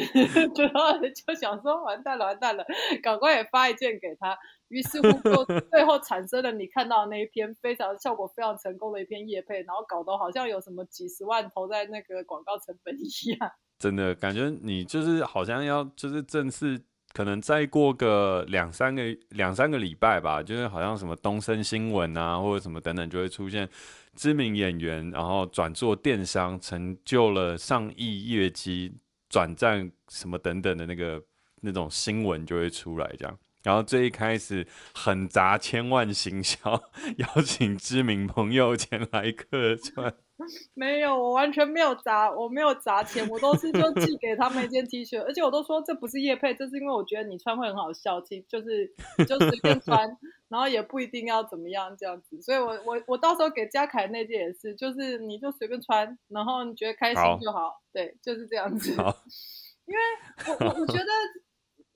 [0.54, 2.64] 就就想说完蛋了，完蛋了，
[3.02, 4.38] 赶快也发一件给他。
[4.70, 13.50] 于是乎，就最后产生了你看到的那一篇非常效果非常成功的一篇业配，然后搞得好像有什么几十万投在那个广告成本一样。
[13.78, 16.80] 真的感觉你就是好像要就是正式。
[17.12, 23.68] 可能再过个两三个两三个礼拜吧，就是好像什么东森新闻啊，或者什么等等，就会出现
[24.14, 28.94] 知名演员，然后转做电商，成就了上亿业绩，
[29.28, 31.20] 转战什么等等的那个
[31.62, 33.36] 那种新闻就会出来，这样。
[33.62, 36.58] 然后最一开始很砸千万行销，
[37.18, 40.14] 邀请知名朋友前来客串。
[40.72, 48.90] 没有，我完全没有砸，我没有砸钱，我都是就寄给他们一件 T 恤，而且我都说这不是叶配，这是因为我觉得你穿会很好笑，其就是
[49.28, 50.16] 就随便穿，
[50.48, 58.96] 然后也不一定要怎么样这样子，所以我我我到时候给嘉凯那件也是，就是你就随便穿，然后你觉得开心就好，好对，就是这样子。
[58.96, 59.14] 好
[59.84, 60.00] 因为
[60.46, 61.04] 我我我觉得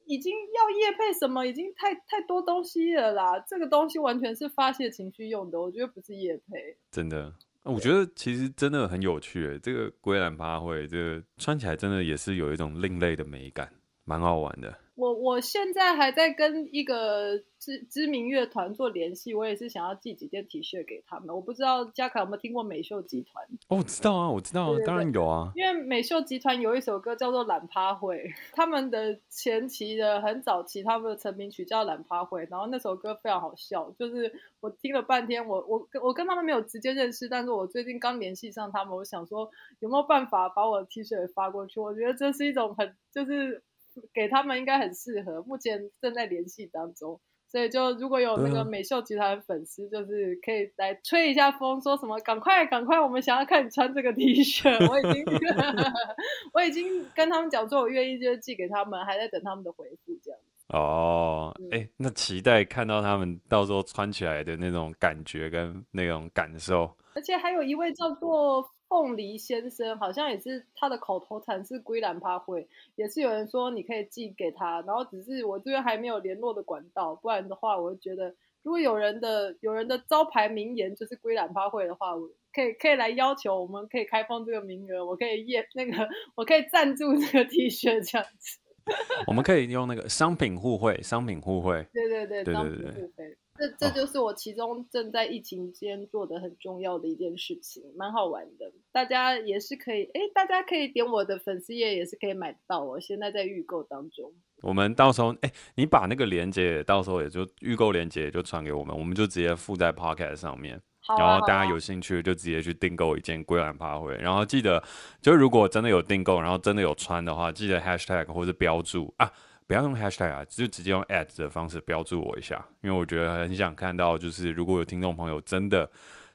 [0.07, 7.33] 已经要夜配什么，已经太太多东西了啦，这个东西完全是发泄情绪用的，我觉得不是夜配，真的。
[7.63, 13.73] 我觉得其实真的很有趣，欸，这个龟兰趴会，这个穿起来真的也是有一种另类的美感，
[14.05, 14.77] 蛮好玩的。
[14.97, 21.35] 我我现在还在跟一个知知名乐团做联系，我也是想要寄几件 T 恤给他们。
[21.35, 23.45] 我不知道嘉凯有没有听过美秀集团？
[23.69, 25.51] 哦，我知道啊，我知道啊，当然有啊。
[25.57, 28.19] 因为美秀集团有一首歌叫做《懒趴会》，
[28.55, 41.81] 他们的前期的很早期，他们的成名曲叫《懒趴会》，然后那首歌非常好笑，就是我听了半天，我我我跟他们没有直接认识，但是我最近刚联系上他们，我想说有没有办法把我的 T 恤也发过去？
[41.81, 43.65] 我觉得这是一种很就是。
[44.13, 55.25] 给他们应该很适合，目前正在联系当中，所以就如果有那个美秀集团的粉丝，就是可以来吹一下风，说什么赶快赶快，我们想要看你穿这个 T 恤，我已经
[56.53, 60.47] 我已经跟他们讲说，我愿意就是寄给他们，还在等他们的回复这样子。
[60.69, 68.71] 哦，哎、欸，那期待看到他们到时候穿起来的那种感觉跟那种感受，而且还有一位叫做。
[68.87, 88.61] 凤梨先生好像也是他的口头禅是归兰趴会，也是有人说你可以寄给他，然后只是我这边还没有联络的管道，不然的话，我就觉得如果有人的有人的招牌名言就是归兰趴会的话，我可以可以来要求，我们可以开放这个名额，我可以验那个，我可以赞助这个 T 恤这样子，
[89.27, 93.39] 我们可以用那个商品互惠，商品互惠，对对对，对对对，商品互惠。
[93.57, 98.73] 这这就是我其中正在疫情间做的很重要的一件事情，蛮好玩的。
[98.91, 102.83] 大家也是可以，哎，大家可以点我的粉丝页，也是可以买到。
[102.83, 104.33] 我现在在预购当中。
[104.63, 110.81] 我们到时候，哎，你把那个链接，到时候也就预购链接也就传给我们，我们就直接附在 Pocket 上面。
[111.07, 114.17] 啊，然后大家有兴趣就直接去订购一件龟兰趴会。
[114.17, 114.83] 然后记得，
[115.21, 119.31] 就如果真的有订购，然后真的有穿的话，记得 Hashtag 或者标注啊。
[119.67, 125.91] 不要用 hashtag 啊，就直接用 at 的方式标注我一下，因为我觉得很想看到，就是如果有听众朋友真的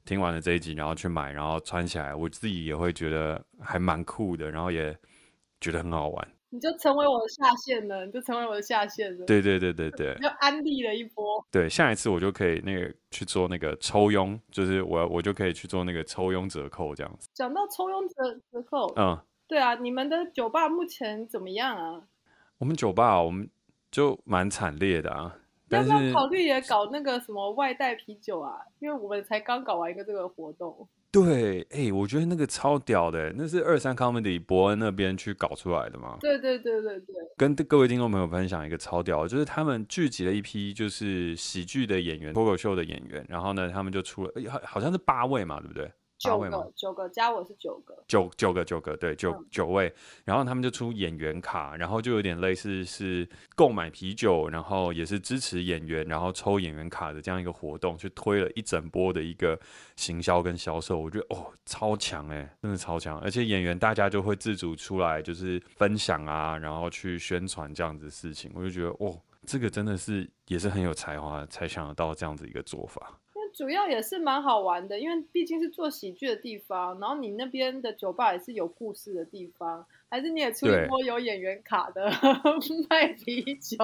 [0.06, 4.98] 听完了这一集，然后去买，然后穿起来，我自己也会觉得还蛮酷的，然后也
[5.62, 6.28] 觉得很好玩。
[6.52, 9.24] 你就成为我的下线了，你就成为我的下线了。
[9.28, 11.46] 对对对对对，就安利了一波。
[11.52, 17.30] 对，下一次我就可以那个去做那个抽佣，就是我我就可以去做那个抽佣折扣这样子。
[17.36, 19.16] 讲到抽佣折折扣，嗯，
[19.48, 22.02] 对啊，你们的酒吧目前怎么样啊？
[22.60, 23.50] 我们酒吧，我们
[23.90, 25.36] 就蛮惨烈的啊。
[25.68, 28.58] 但是要不要考虑也搞那个什么外带啤酒啊？
[28.80, 30.88] 因为我们才刚搞完一个这个活动。
[31.12, 36.18] 对，哎、欸，我觉得那个超屌的，那是二三 comedy 伯恩那边去搞出来的吗？
[36.20, 37.16] 对对对对对。
[37.38, 45.92] 跟各位听众朋友分享一个超屌的，就是他们聚集了一批就是喜剧的演员、脱口秀的演员，然后呢，他们就出了，好好像是八位嘛，对不对？
[46.20, 49.92] 九个，九个加我是九个，九九个九个，对，九、嗯、九位，
[50.26, 59.58] 然后他们就出演员卡，然后就有点类似是购买啤酒，然后也是支持演员，然后抽演员卡的这样一个活动，去推了一整波的一个
[59.96, 73.18] 行销跟销售，我觉得哦超强哎，真的超强，而且演员大家就会自主出来就是分享啊，然后去宣传这样子的事情，我就觉得哦，这个真的是也是很有才华才想得到这样子一个做法。
[73.54, 82.10] 主要也是蛮好玩的，因为毕竟是做喜剧的地方，然后你那边的酒吧也是有故事的地方，还是你也出一波有演员卡的
[82.90, 83.78] 卖啤酒？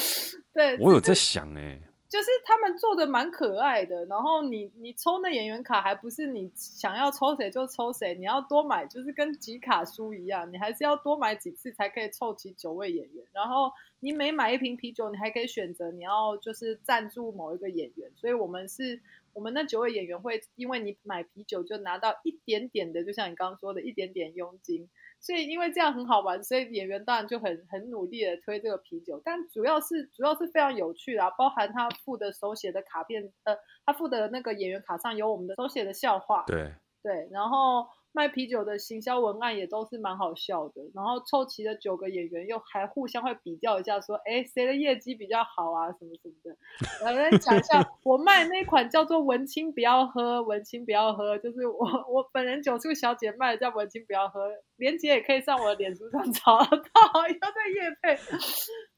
[0.52, 1.80] 对，我有在想哎、欸，
[2.12, 13.72] 就是他们做的蛮可爱的，然后你你抽那演员卡还不是你想要抽谁就抽谁，你要多买，就是跟集卡书一样，你还是要多买几次才可以凑齐九位演员，然后。
[14.04, 19.00] 你每买一瓶啤酒，你还可以选择你要就是赞助某一个演员，所以我们是，
[19.32, 24.88] 我们那九位演员会因为你买啤酒就拿到一点点的，就像你刚刚说的一点点佣金，
[25.22, 33.56] 所以因为这样很好玩，所以演员当然就很很努力的推这个啤酒，但主要是主要是非常有趣啊，包含他附的手写的卡片，呃，
[33.86, 37.86] 他附的那个演员卡上有我们的手写的笑话，对对，然后。
[38.14, 46.54] 卖啤酒的行销文案也都是蛮好笑的，然后凑齐的九个演员又还互相会比较一下，说，哎，谁的业绩比较好啊，什么什么的。
[47.06, 54.50] 我来讲一下，我卖那款叫做“文青不要喝”，文青不要喝，就是我我本人酒促小姐卖的叫“文青不要喝”，
[54.82, 58.16] 链接也可以上我的脸书上找到， 要在夜配，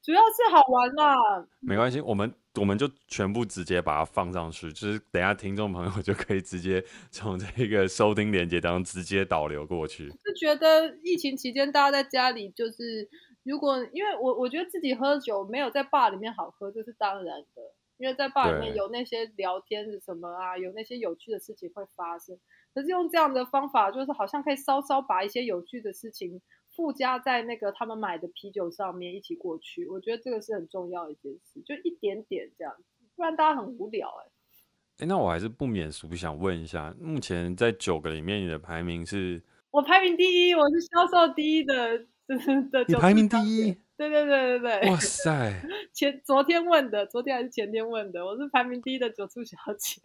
[0.03, 1.15] 主要是好玩啦。
[1.61, 2.33] 没关系，我们。
[2.61, 10.09] 我们就全部直接把它放上去，就是等下听众朋友就可以直接 从这个收听链接当中直接导流过去。
[10.09, 13.09] 是觉得疫情期间大家在家里，就是
[13.43, 17.63] 如果因为我我觉得自己喝酒没有在 bar 里面好喝，这是当然的，
[17.97, 22.39] 因为在 bar 里面有那些聊天是什么啊，有那些有趣的事情会发生。
[22.75, 26.43] 可是用这样的方法，就是好像可以稍稍把一些有趣的事情。
[26.77, 32.75] 附加在那个他们买的啤酒上面一起过去，我觉得这个是很重要的一件事，就一点点这样，
[33.15, 34.29] 不然大家很无聊哎、欸。
[34.29, 39.41] 哎、欸，那我还是不免俗想问一下，目前在九个里面你的排名是？
[39.71, 42.85] 我排名第一，我是销售第一的，的。
[42.89, 43.73] 你排名第一？
[43.97, 44.91] 对对对对对。
[44.91, 45.53] 哇塞！
[45.93, 50.01] 前昨天问的，昨天还是前天问的，我是排名第一的九处小姐。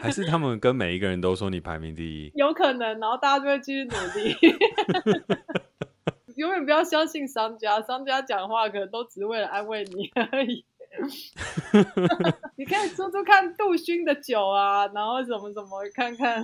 [0.00, 2.32] 还是他们跟每一个人都说你排名第一？
[2.36, 4.36] 有可能，然后大家就会继续努力。
[6.36, 10.64] 永远不要相信商家，商家讲话可能都只是为了安慰你而已。
[12.56, 16.42] 你可以说说看杜勋的酒啊，然后怎么怎么看看，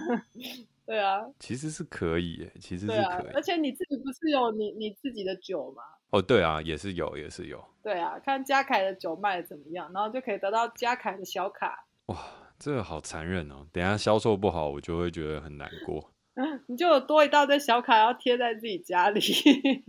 [0.84, 2.98] 对啊，其实是可以耶，其实是可以。
[2.98, 5.82] 啊、而且你自己不是有你你自己的酒吗？
[6.10, 7.64] 哦，对啊，也是有，也是有。
[7.82, 11.86] 对啊，看嘉凯的酒卖的怎么样，然后就可以得到嘉凯的小卡。
[12.06, 12.16] 哇，
[12.58, 13.66] 这个好残忍哦！
[13.72, 16.12] 等下销售不好，我就会觉得很难过。
[16.68, 19.20] 你就有多一大堆小卡要贴在自己家里，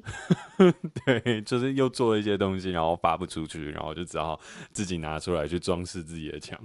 [1.06, 4.39] 对，就是又做了一些东西，然后发不出去，然后就只好
[4.71, 6.58] 自己拿出来去装饰自己的墙。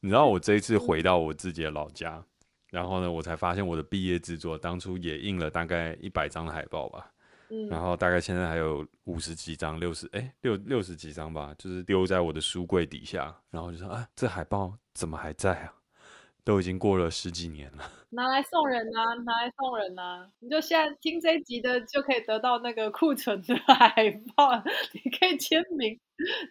[0.00, 2.22] 你知道我这一次回到我自己的老家，
[2.70, 7.10] 然后呢，我才发现我的毕业制作当初也印了大概一百张的海报吧，
[7.70, 15.72] 然后大概现在还有五十几张、六十哎六六十几张吧，就是丢在我的书柜底下，然后就说啊，这海报怎么还在啊？
[16.44, 20.28] 都已经过了十几年了，拿来送人呐、啊，拿来送人呐、啊！
[20.40, 24.50] 你就现在听这一集的，就可以得到那个库存的海报，
[24.92, 25.98] 你可以签名，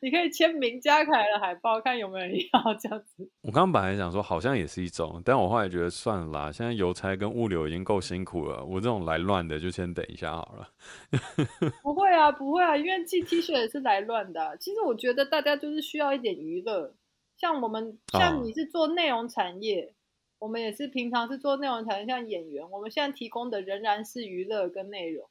[0.01, 3.29] 你可以签名加凯的海报，看有没有人要这样子。
[3.41, 10.69] 我刚刚本来想说，好像也是一种，但我后来觉得算了啦，现在邮差跟物流已经够辛苦了，我这种来乱的就先等一下好了。
[11.83, 14.55] 不会啊，不会啊，因为寄 T 恤也是来乱的、啊。
[14.57, 16.93] 其实我觉得大家就是需要一点娱乐。
[17.35, 19.93] 像我们，像你是做内容产业，哦，
[20.39, 25.27] 我们也是平常是做内容产业，像演员，我们现在提供的仍然是娱乐跟内容，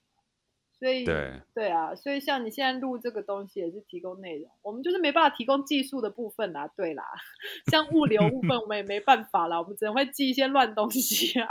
[0.82, 7.04] 所以对对啊，所以像你现在录这个东西也是提供内容，我们就是没办法提供技术的部分啦，对啦，
[7.70, 11.48] 像物流部分我们也没办法啦，我们只能会寄一些乱东西啊。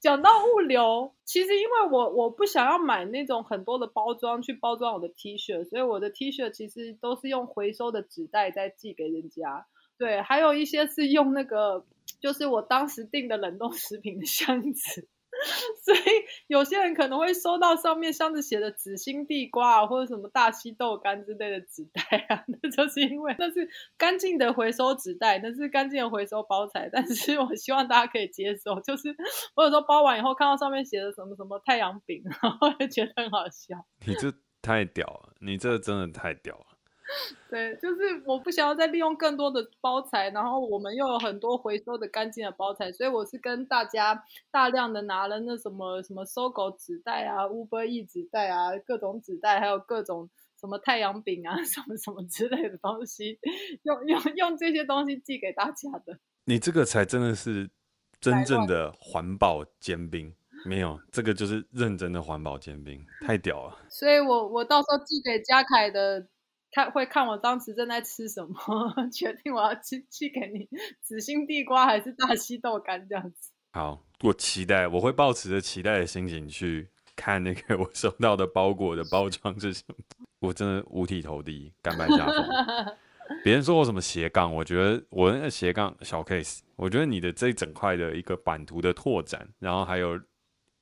[0.00, 9.66] 讲到物流，其实因为我我不想要买那种很多的包装去包装我的 T 恤，所以我的 T 恤其实都是用回收的纸袋在寄给人家。
[9.98, 11.84] 对，还有一些是用那个，
[12.22, 15.08] 就是我当时订的冷冻食品的箱子，
[15.84, 16.00] 所以
[16.48, 26.88] 有些人可能会收到上面箱子写的紫心地瓜啊，或者什么大溪豆干之类的纸袋啊， 那就是因为那是干净的回收纸袋，那是干净的回收包材。
[26.92, 29.14] 但是我希望大家可以接受，就是
[29.54, 33.76] 我有时候包完以后看到上面写的什么什么太阳饼， 然后就觉得很好笑。
[34.06, 36.77] 你这太屌了，你这真的太屌了。
[37.48, 50.28] 对，就是我不想要再利用更多的包材，然后我们又有很多回收的干净的包材，所以我是跟大家大量的拿了那什么什么 SOGO 纸袋啊、Uber E 纸袋啊、各种纸袋，还有各种
[50.60, 53.38] 什么太阳饼啊、 什么什么之类的东西，
[53.84, 56.18] 用用用这些东西寄给大家的。
[56.44, 57.70] 你这个才真的是
[58.20, 60.34] 真正的环保尖兵，
[60.66, 63.78] 没有这个就是认真的环保尖兵，太屌了。
[63.88, 66.26] 所以我我到时候寄给嘉凯的。
[66.70, 68.56] 他会看我当时正在吃什么，
[69.12, 70.68] 决定我要去去给你
[71.00, 73.50] 紫心地瓜还是大溪豆干这样子。
[73.72, 79.94] 好，我期待，我会抱持着期待的心情去看那个我收到的包裹的包装是什么。
[80.40, 82.96] 我真的五体投地，甘拜下风。
[83.44, 90.18] 别人说我什么斜杠，我觉得我那个斜杠小 case，我觉得你的这一整块的一个版图的拓展，然后还有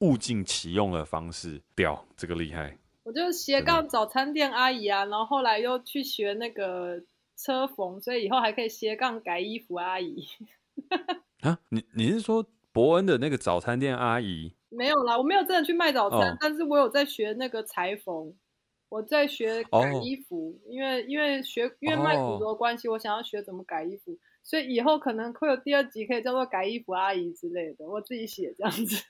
[0.00, 2.78] 物尽其用的方式，屌，这个厉害。
[3.06, 7.00] 我就斜杠早餐店阿姨啊，然后后来又去学那个
[7.36, 10.26] 车缝，所以以后还可以斜杠改衣服阿姨。
[11.42, 14.56] 啊，你你是说伯恩的那个早餐店阿姨？
[14.70, 18.34] 没有啦，我没有真的去卖早餐，哦、但是我有在学那个裁缝，
[18.88, 29.04] 我在学改衣服，哦、因为因为学因为卖古着的关系，哦、我想要学怎么改衣服，所以以后可能会有第二集可以叫做改衣服阿姨之类的，我自己写这样子。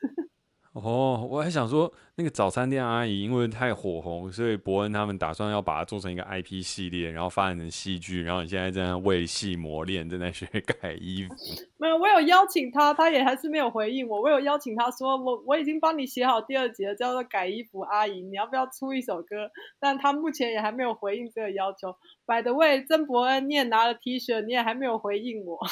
[0.83, 8.23] 哦，我还想说那个早餐店阿姨，因为太火红，所以伯恩他们打算要把它做成一个 IP 系列，然后发展成戏剧。
[8.23, 11.35] 然后你现在正在为戏磨练，正在学改衣服。
[11.79, 14.21] 没有，我有邀请他，他也还是没有回应我。
[14.21, 19.51] 我有邀请他说，我我已经帮你写好第二集了，叫做《改衣服阿姨》，你要不要出一首歌？
[19.81, 21.97] 但他目前也还没有回应这个要求。
[22.27, 25.59] By the way，曾伯恩，你也拿了 T 恤，你也还没有回应我。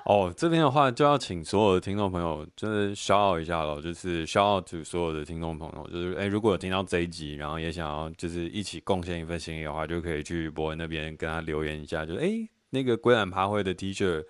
[0.06, 12.30] 哦，这边的话就要请所有的听众朋友，就是 shout 一下喽，就是 shout out to 所有的听众朋友，就是哎，如果有听到这一集，然后也想要就是一起贡献一份心意的话，就可以去博文那边跟他留言一下，就是哎，
[12.70, 14.24] 那个归懒趴灰的 T 恤，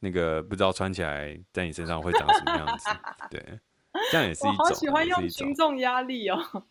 [0.00, 2.90] 那个不知道穿起来在你身上会长什么样子？
[3.30, 3.40] 对，
[4.10, 4.56] 这样也是一种。
[4.58, 6.64] 我好喜欢用群众压力哦。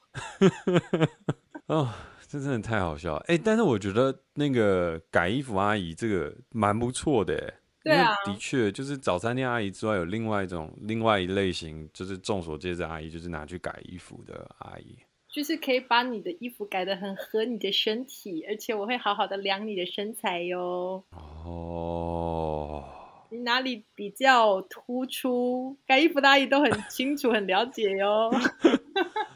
[1.68, 1.90] 哦，
[2.28, 3.24] 这真的太好笑了。
[3.28, 7.54] 哎，但是我觉得那个改衣服阿姨这个蛮不错的。
[7.84, 21.04] 对啊，的确，就是早餐店阿姨之外，有另外一种、另外一类型，就是众所皆知阿姨，就是拿去改衣服的阿姨，就是可以把你的衣服改得很合你的身体，而且我会好好的量你的身材哟。
[21.12, 22.84] 哦，
[23.32, 25.76] 你哪里比较突出？
[25.88, 28.30] 改衣服的阿姨都很清楚、很了解哟。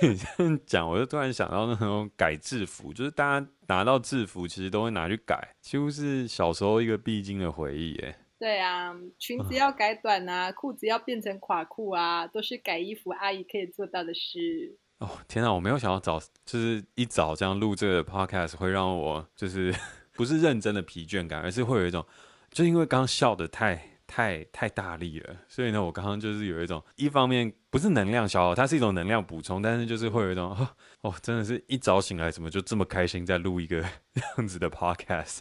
[0.00, 7.96] 你 这样讲，我就突然想到那种改制服，就是大家拿到制服，其实都会拿去改，几乎是小时候一个必经的回忆。
[7.98, 14.78] 哎，对啊，裙子要改短啊，裤子要变成垮裤啊，都是改衣服阿姨可以做到的事。
[14.98, 19.74] 哦，天哪，我没有想到早，就是一早这样录这个 podcast 会让我就是
[20.14, 22.04] 不是认真的疲倦感，而是会有一种，
[22.50, 23.89] 就因为刚刚笑的太。
[24.10, 30.68] 太太大力了，所以呢，我刚刚就是有一种，一方面不是能量消耗，它是一种能量补充，但是就是会有一种，哦，
[31.02, 33.80] 哦，真的是一早醒来，怎么就这么开心，在录一个
[34.12, 35.38] 这样子的 podcast。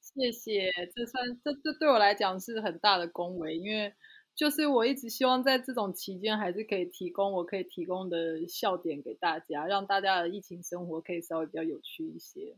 [0.00, 3.92] 谢谢，这算这这对我来讲是很大的恭维，因为
[4.36, 12.54] 就是我一直希望在这种期间，还是可以提供我可以提供的笑点给大家，让大家的疫情生活可以稍微比较有趣一些。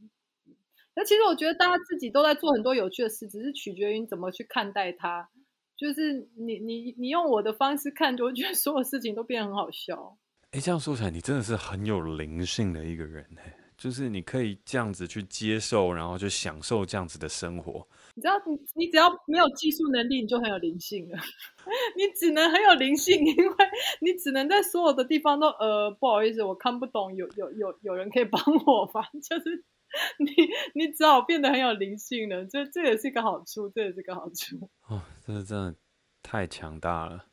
[0.94, 5.28] 那其实我觉得大家自己都在做很多有趣的事，只是取决于你怎么去看待它。
[5.76, 10.16] 就是你你你用我的方式看，就会觉得所有事情都变得很好笑。
[10.52, 13.56] 哎，这样说起来，你真的是很有灵性的一个人哎。
[13.76, 17.86] 就是你可以这样子去接受，然后就享受这样子的生活。
[18.14, 21.18] 你知道，你你只要没有技术能力，你就很有灵性了。
[21.94, 23.54] 你只能很有灵性，因为
[24.00, 29.06] 你只能在所有的地方都呃，不好意思，我看不懂，有有有有人可以帮我吗？
[29.22, 29.62] 就是
[30.18, 30.30] 你
[30.74, 32.44] 你只好变得很有灵性了。
[32.44, 34.70] 这这也是一个好处，这也是个好处。
[34.88, 35.74] 哦，这是真的
[36.22, 37.24] 太强大了！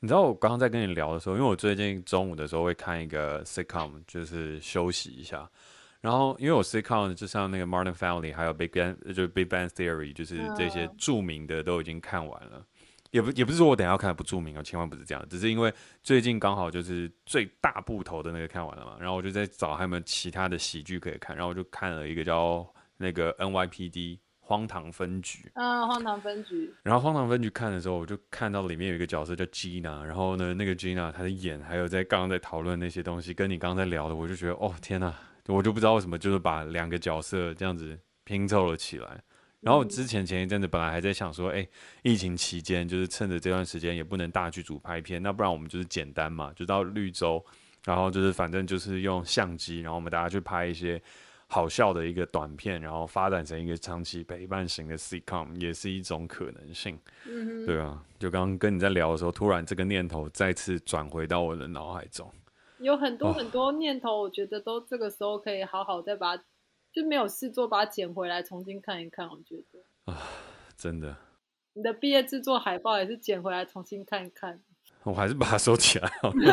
[0.00, 5.50] 你知道我刚刚在跟你聊的时候，因为我最近中午的时候会看一个 sitcom，就是休息一下。
[6.02, 12.66] 然后因为我 sitcom 就像那个 Martin Family，还有 Big Bang，就是 Big Bang Theory，就是这些著名的都已经看完了。
[13.14, 18.96] 也不也不是说我等下要看不著名哦，千万不是这样，只是因为最近刚好就是最大部头的那个看完了嘛。
[18.98, 24.18] 然后我就在找还有没有其他的喜剧可以看，然后我就看了一个叫那个 NYPD。
[24.46, 25.50] 荒唐分局》。
[25.58, 26.70] 啊，荒唐分局。
[26.82, 35.14] 然后荒唐分局看的时候，我就看到里面有一个角色叫 Gina，然后呢，那个 Gina 她的演，还有在刚刚在讨论那些东西，跟你刚刚在聊的，我就觉得哦天哪，
[35.46, 39.18] 我就不知道为什么就是把两个角色这样子拼凑了起来。
[39.64, 41.66] 然后之前前一阵子本来还在想说，哎，
[42.02, 47.42] 疫情期间就是趁着这段时间也不能大剧组拍片，那不然我们就是简单嘛，就到绿洲，
[47.84, 51.00] 然后就是反正就是用相机，然后我们大家去拍一些
[51.46, 56.98] 好笑的一个短片，然后发展成一个长期陪伴型的 sitcom 也是一种可能性。
[57.26, 62.30] 嗯，对啊，就刚刚跟你在聊的时候，突然这个念头再次转回到我的脑海中，
[62.80, 66.38] 有很多很多念头，我觉得都这个时候可以好好再把。
[66.94, 69.28] 就没有事做，把它捡回来重新看一看。
[69.28, 70.22] 我觉得啊，
[70.76, 71.16] 真的，
[71.72, 74.62] 你的毕业制作海报也是捡回来重新看一看。
[75.02, 76.52] 我还是把它收起来好了。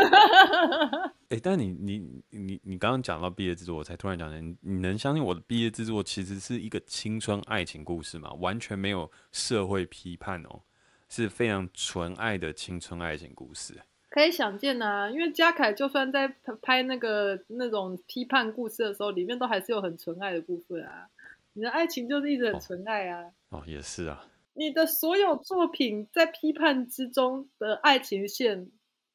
[1.30, 8.34] 哎、欸，但你你你你刚刚讲到毕业制作，我才突然讲的，你能相信我的毕业制作其实是一个青春爱情故事吗？
[8.40, 10.64] 完全没有社会批判哦，
[11.08, 13.80] 是非常纯爱的青春爱情故事。
[14.12, 16.28] 可以想见呐、啊，因为嘉凯就算在
[16.62, 21.08] 拍那个那种批判故事的时候，里面都还是有很纯爱的部分啊。
[21.54, 23.24] 你的爱情就是一直很纯爱啊。
[23.50, 24.26] 哦，哦，也是啊。
[24.54, 28.70] 你的所有作品在批判之中的爱情线，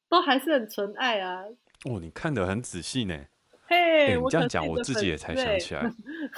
[0.09, 1.43] 都还是很纯爱啊。
[1.85, 3.27] 哦，你看得很仔细呢。
[3.69, 5.91] 嘿、hey, 欸，你这样讲，我自己也才想起来。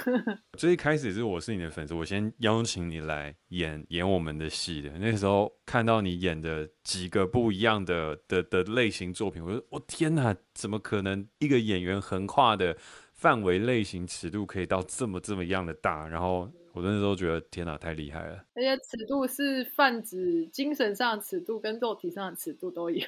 [0.57, 4.89] 最一开始是我是你的粉丝，我先邀请你来演演我们的戏的。
[4.97, 12.75] 那时候看到你演的几个不一样的的的类型作品，我说：“我、哦、天哪，怎么可能一个演员横跨的
[13.13, 23.05] 范围、类型、尺度可以到这么这么样的大？”然后我那时候觉得：“天哪，太厉害了！”而且尺度是泛指精神上的尺度跟肉体上的尺度都有。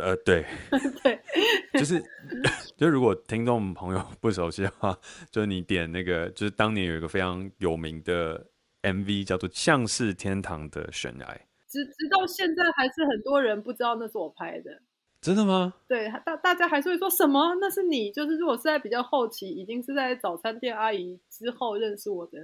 [0.00, 0.44] 呃，对，
[1.02, 1.20] 对，
[1.74, 2.02] 就是，
[2.76, 4.98] 就如果听众朋友不熟悉的话，
[5.30, 8.46] 就是你点那个，就是当年有一个非常有名的
[8.82, 11.26] MV，叫做《像是天堂的悬崖》，
[11.66, 14.82] 直直到现在还是很多人不知道那是我拍的。
[15.20, 15.74] 真的吗？
[15.88, 22.38] 对，大大家还是会说什么那是你，就是如果是在比较后期，已经是在早餐店阿姨之后认识我的。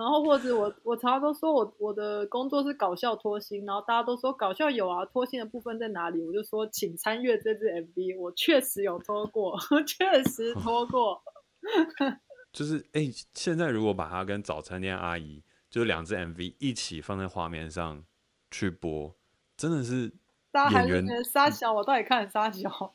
[0.00, 6.24] 然后或者我我常常都说我我的工作是搞笑脱星，然后大家都说搞笑有啊，脱星的部分在哪里？
[6.24, 11.22] 我就说请参阅这支 MV，我确实有脱过， 确实脱过。
[12.50, 18.02] 就是哎、欸，现在如果把它跟早餐店阿姨就两支 MV 一起放在画面上
[18.50, 19.14] 去播，
[19.58, 20.10] 真的是
[20.50, 22.94] 大家还是觉得杀小，我到底看杀小？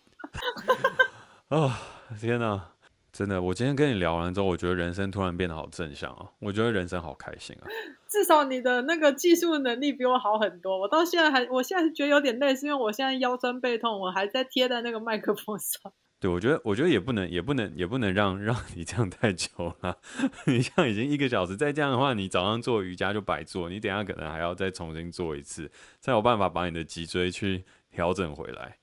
[1.50, 1.72] 哦，
[2.20, 2.75] 天哪！
[3.18, 6.30] 真的，我今天跟你聊完之后，我觉得人生突然变得好正向啊！
[6.40, 7.64] 我觉得人生好开心啊！
[8.10, 10.78] 至少你的那个技术能力比我好很多。
[10.78, 15.94] 我到现在还，我现在觉得有点累，是因为我现在腰酸背痛，我还在贴在那个麦克风上。
[16.20, 19.48] 对，我觉得，我觉得也不能，也不能，也不能让 让你这样太久
[19.80, 19.98] 了。
[20.48, 28.78] 你像已经一个小时，再这样的话，你早上做瑜伽就白做，你等下可能还要再重新做一次，才有办法把你的脊椎去调整回来。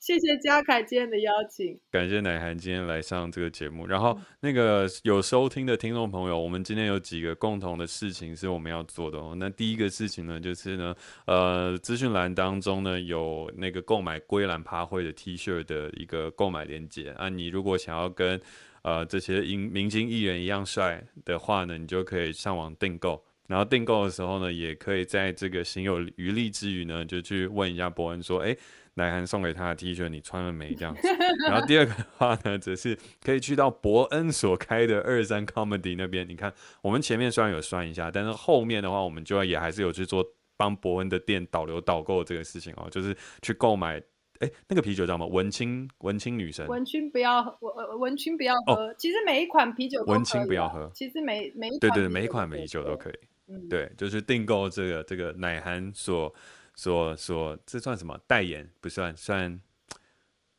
[0.00, 3.86] 谢谢嘉凯今天的邀请，感谢奶涵今天来上这个节目。
[3.86, 9.36] 然后那个有收听的听众朋友，我们今天有几个共同的事情是我们要做的哦。
[9.38, 10.94] 那第一个事情呢，就是呢，
[11.26, 17.28] 呃，资讯栏当中呢有那个购买归兰趴会的 T 恤的一个购买链接啊。
[17.28, 18.40] 你如果想要跟
[18.82, 23.22] 呃这些明明星艺人一样帅的话呢，你就可以上网订购。
[23.46, 28.56] 然后订购的时候呢，也可以在这个行有余力之余呢，就去问一下伯恩说，哎。
[28.98, 30.74] 乃涵送给他的 T 恤，你穿了没？
[30.74, 31.00] 这样子。
[31.48, 36.28] 然后第二个的话呢，则是可以去到伯恩所开的二三 Comedy 那边。
[36.28, 40.22] 你看，我们前面虽然有算一下，但是后面的话，我们就要也还是有去做
[40.56, 44.02] 帮伯恩的店导流导购这个事情哦，就是去购买。
[44.40, 45.26] 哎，那个啤酒叫什么？
[45.26, 46.66] 文青文青女神。
[46.68, 48.74] 文青不要文文青不要喝。
[48.74, 50.14] 哦，其实每一款啤酒都可以。
[50.14, 50.90] 文青不要喝。
[50.94, 53.14] 其实每每一款对对对，每一款啤酒都可以。
[53.48, 56.34] 嗯，对，就是订购这个这个奶涵所。
[56.78, 58.70] 说说这算什么代言？
[58.80, 59.60] 不算，算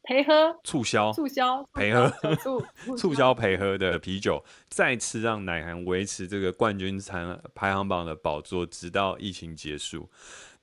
[0.03, 2.65] 陪喝促销，促销陪喝促
[2.97, 10.09] 促销陪喝的啤酒，再次让奶涵维持这个冠军餐排行榜的宝座，直到疫情结束。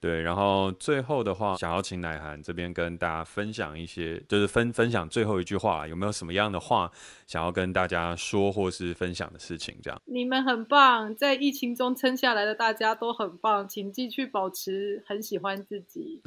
[0.07, 6.88] 对，然后最后的话，想要请乃涵这边跟大家分享一些，就是分分享最后一句话，有没有什么样的话
[7.26, 9.74] 想要跟大家说或是分享的事情？
[9.82, 16.22] 这样，你们很棒，在疫情中撑下来的大家都很棒，请继续保持很喜欢自己。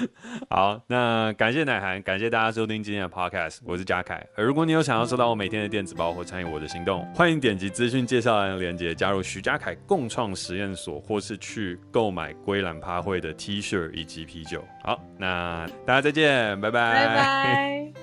[0.48, 4.24] 好，那感谢奶涵，感谢大家收听今天的 podcast，我是嘉凯。
[4.36, 14.64] 而如果你有想要收到我每天的电子报或参与我的行动，欢迎点击资讯介绍栏的链接，加入徐嘉凯共创实验所，或是去购买归兰趴会的 T 恤以及啤酒。
[14.82, 17.06] 好，那大家再见，拜拜。
[17.06, 18.01] 拜拜。